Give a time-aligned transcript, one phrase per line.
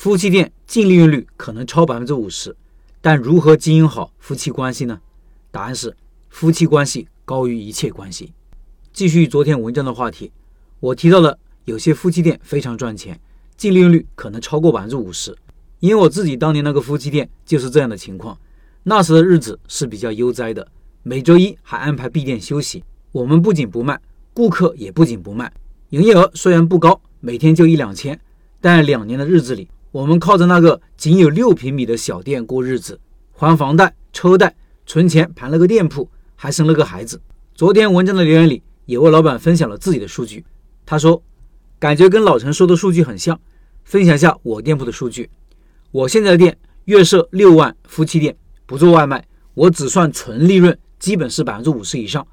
[0.00, 2.56] 夫妻店净利润率可能超百分之五十，
[3.02, 4.98] 但如何经营好夫妻关系呢？
[5.50, 5.94] 答案是
[6.30, 8.32] 夫妻关系高于一切关系。
[8.94, 10.32] 继续昨天文章的话题，
[10.80, 13.20] 我提到了有些夫妻店非常赚钱，
[13.58, 15.36] 净利润率可能超过百分之五十。
[15.80, 18.38] 因为我自己当年那个夫妻店就是这样的情况，
[18.84, 20.66] 那时的日子是比较悠哉的，
[21.02, 22.82] 每周一还安排闭店休息。
[23.12, 24.00] 我们不仅不卖，
[24.32, 25.52] 顾客也不仅不卖，
[25.90, 28.18] 营业额虽然不高，每天就一两千，
[28.62, 33.00] 但两年的日子里，我们靠着那个仅有六平米的小店过日子，
[33.32, 34.54] 还房贷、车贷、
[34.86, 37.20] 存钱，盘了个店铺，还生了个孩子。
[37.56, 40.44] 昨天文章的留言里，有位老板分享了自己的数据，
[40.86, 41.20] 他说，
[41.80, 43.40] 感觉跟老陈说的数据很像，
[43.82, 45.28] 分享一下我店铺的数据。
[45.90, 52.24] 我现在的店月设六万，夫妻店不做外卖，我只算纯利润，基本是百分之五十以上。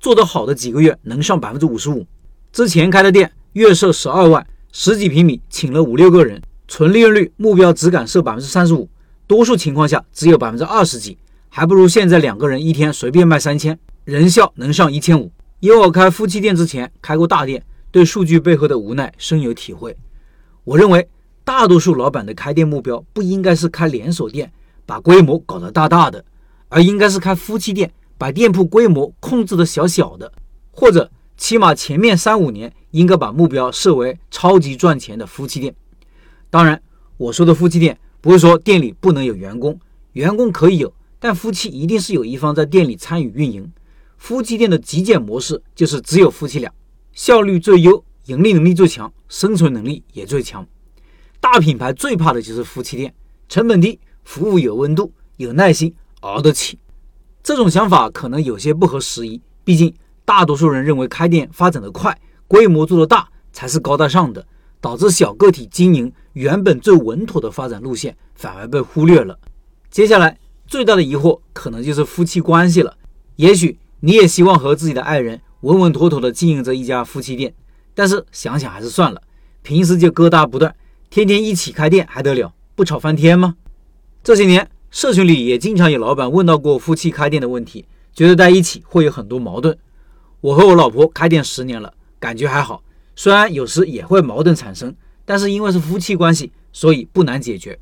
[0.00, 2.06] 做得好的几个月能上百分之五十五。
[2.52, 8.88] 之前开的店月设十二万，十几平米，请了五六个人，纯利润率目标只敢设百分之三十五，
[9.26, 15.30] 多数情况下只有百分之二十几，还不如现在两个人一天随便卖三千，人效能上一千五。
[15.60, 19.96] 因为我开夫妻店之前开过大店，对数据背后的无奈深有体会。
[20.64, 21.08] 我认为。
[21.44, 24.52] 大多数老板的开店目标不应该是开连锁店，
[24.86, 26.24] 把规模搞得大大的，
[26.68, 30.32] 而应该是开夫妻店，把店铺规模控制的小小的，
[30.70, 35.74] 或者起码前面三五年应该把目标设为超级赚钱的夫妻店。
[36.52, 36.82] 当然，
[37.16, 39.80] 我说的夫妻店不是说店里不能有员工，
[40.12, 43.72] 员工可以有，但夫妻一定是有一方在店里参与运营。
[44.18, 46.70] 夫妻店的极简模式就是只有夫妻俩，
[47.14, 50.66] 效率最优，盈利能力最强，生存能力也最强。
[51.40, 53.14] 大品牌最怕的就是夫妻店，
[53.48, 56.78] 成本低，服务有温度，有耐心，熬得起。
[57.42, 59.94] 这种想法可能有些不合时宜，毕竟
[60.26, 64.46] 大多数人认为开店发展的快，规模做得大才是高大上的，
[64.82, 69.38] 导致小个体经营原本最稳妥的发展路线反而被忽略了。
[69.90, 72.96] 接下来最大的疑惑可能就是夫妻关系了。
[73.36, 77.54] 也许你也希望和自己的爱人稳稳妥妥地经营着一家夫妻店，
[77.94, 79.22] 但是想想还是算了，
[79.62, 80.74] 平时就疙瘩不断。
[81.08, 83.56] 天天一起开店还得了，不吵翻天吗？
[84.24, 87.84] 这些年社群里也经常有老板问到过夫妻开店的问题，
[88.14, 89.76] 觉得在一起会有很多矛盾。
[90.40, 92.82] 我和我老婆开店十年了，感觉还好，
[93.14, 94.94] 虽然有时也会矛盾产生，
[95.32, 97.78] 但是因为是夫妻关系，所以不难解决。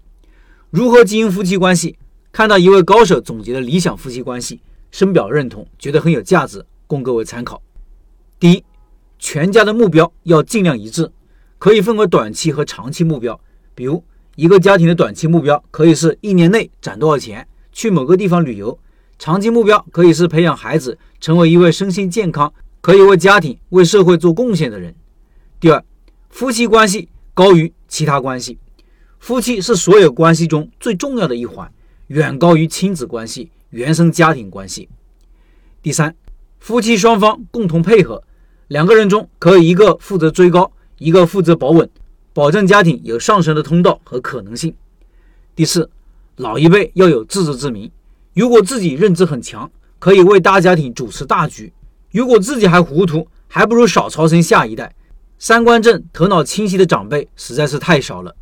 [0.70, 1.98] 如何经营夫妻关系？
[2.30, 4.60] 看到一位高手总结的理想夫妻关系，
[4.92, 7.60] 深表认同，觉得很有价值，供各位参考。
[8.38, 8.62] 第一，
[9.18, 11.10] 全家的目标要尽量一致。
[11.58, 13.40] 可以分为短期和长期目标，
[13.74, 14.04] 比如
[14.36, 18.78] 一个家庭的短期目标可以是一年内攒多少钱，去某个地方旅游；
[19.18, 24.94] 长期目标可以是培养孩子成为一位身心健康、可以为家庭、为社会做贡献的人。
[25.58, 25.84] 第二，
[26.28, 28.58] 夫妻关系高于其他关系，
[29.18, 31.72] 夫妻是所有关系中最重要的一环，
[32.08, 34.88] 远高于亲子关系、原生家庭关系。
[35.82, 36.14] 第三，
[36.58, 38.22] 夫妻双方共同配合，
[38.68, 40.72] 两个人中可以一个负责追高。
[40.98, 41.88] 一个负责保稳，
[42.34, 44.74] 保证家庭有上升的通道和可能性。
[45.56, 45.90] 第四，
[46.36, 47.90] 老一辈要有自知之明，
[48.34, 51.72] 如果自己认知很强，可以为大家庭主持大局；
[52.10, 54.94] 如果自己还糊涂，还不如少操心下一代。
[55.40, 58.36] 三观正、头脑清晰的长辈实在是太少了。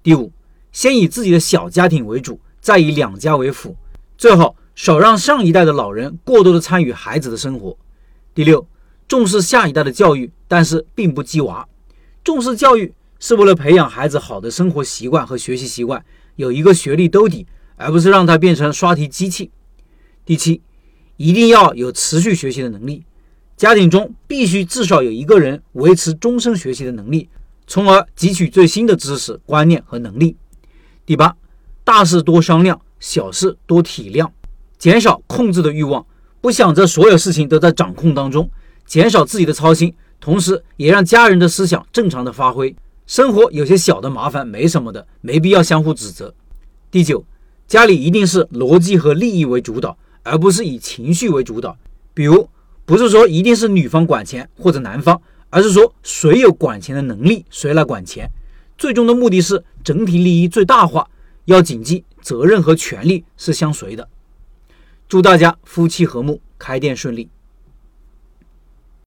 [0.00, 0.30] 第五，
[0.70, 3.74] 先以自己的小家庭为主，再以两家为辅，
[4.16, 7.76] 最好少让上一代的老人过多的参与孩子的生活。
[8.32, 8.64] 第六，
[9.08, 11.66] 重视下一代的教育，但是并不激娃。
[12.22, 16.04] 重视教育是为了培养孩子好的生活习惯和学习习惯，
[16.36, 19.50] 有一个学历兜底，而不是让他变成刷题机器。
[20.24, 20.62] 第七，
[21.16, 23.02] 一定要有持续学习的能力，
[23.56, 27.28] 家庭中必须至少有一个人维持终身学习的能力，
[27.66, 30.36] 从而汲取最新的知识、观念和能力。
[31.06, 31.34] 第八，
[31.82, 34.30] 大事多商量，小事多体谅，
[34.76, 36.04] 减少控制的欲望，
[36.42, 38.50] 不想着所有事情都在掌控当中，
[38.84, 39.94] 减少自己的操心。
[40.20, 42.74] 同时，也让家人的思想正常的发挥。
[43.06, 46.34] 生活有些小的麻烦没什么的，没必要相互指责。
[46.90, 47.24] 第九，
[47.66, 51.76] 家里一定是逻辑和利益为主导，而不是以情绪为主导。
[52.12, 52.48] 比如，
[52.86, 58.30] 不是说一定是女方管钱或者男方，而是说谁有管钱的能力，谁来管钱。
[58.78, 61.06] 最终的目的是整体利益最大化。
[61.46, 64.08] 要谨记，责任和权利是相随的。
[65.08, 67.28] 祝大家夫妻和睦，开店顺利。